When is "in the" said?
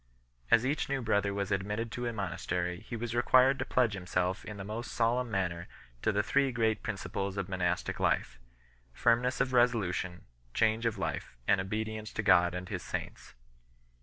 4.43-4.63